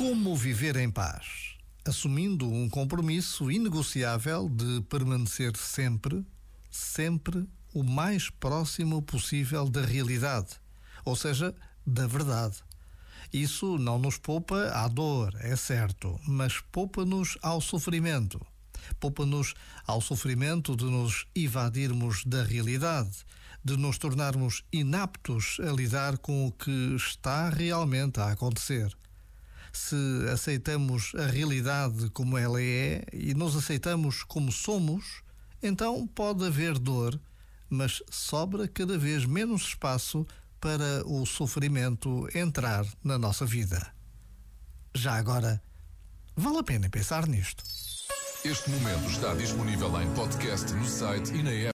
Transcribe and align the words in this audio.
Como 0.00 0.34
viver 0.34 0.76
em 0.76 0.90
paz? 0.90 1.56
Assumindo 1.86 2.50
um 2.50 2.70
compromisso 2.70 3.50
inegociável 3.50 4.48
de 4.48 4.80
permanecer 4.88 5.54
sempre, 5.58 6.24
sempre 6.70 7.46
o 7.74 7.82
mais 7.82 8.30
próximo 8.30 9.02
possível 9.02 9.68
da 9.68 9.84
realidade, 9.84 10.56
ou 11.04 11.14
seja, 11.14 11.54
da 11.86 12.06
verdade. 12.06 12.56
Isso 13.30 13.76
não 13.76 13.98
nos 13.98 14.16
poupa 14.16 14.70
à 14.70 14.88
dor, 14.88 15.34
é 15.38 15.54
certo, 15.54 16.18
mas 16.26 16.62
poupa-nos 16.72 17.36
ao 17.42 17.60
sofrimento. 17.60 18.40
Poupa-nos 18.98 19.52
ao 19.86 20.00
sofrimento 20.00 20.74
de 20.74 20.86
nos 20.86 21.26
evadirmos 21.34 22.24
da 22.24 22.42
realidade, 22.42 23.18
de 23.62 23.76
nos 23.76 23.98
tornarmos 23.98 24.64
inaptos 24.72 25.58
a 25.60 25.70
lidar 25.70 26.16
com 26.16 26.46
o 26.46 26.52
que 26.52 26.96
está 26.96 27.50
realmente 27.50 28.18
a 28.18 28.30
acontecer 28.30 28.96
se 29.72 29.96
aceitamos 30.32 31.12
a 31.14 31.26
realidade 31.26 32.10
como 32.10 32.36
ela 32.36 32.60
é 32.62 33.04
e 33.12 33.34
nos 33.34 33.56
aceitamos 33.56 34.22
como 34.22 34.50
somos, 34.50 35.22
então 35.62 36.06
pode 36.06 36.44
haver 36.44 36.78
dor, 36.78 37.20
mas 37.68 38.02
sobra 38.10 38.66
cada 38.66 38.98
vez 38.98 39.24
menos 39.24 39.62
espaço 39.62 40.26
para 40.60 41.06
o 41.06 41.24
sofrimento 41.24 42.28
entrar 42.34 42.84
na 43.02 43.18
nossa 43.18 43.46
vida. 43.46 43.94
Já 44.94 45.14
agora, 45.14 45.62
vale 46.36 46.58
a 46.58 46.62
pena 46.62 46.90
pensar 46.90 47.26
nisto. 47.26 47.64
Este 48.44 48.70
momento 48.70 49.10
está 49.10 49.34
disponível 49.34 50.00
em 50.00 50.10
podcast 50.14 50.72
no 50.72 50.86
site 50.86 51.30
e 51.34 51.42
na 51.42 51.50
app. 51.50 51.68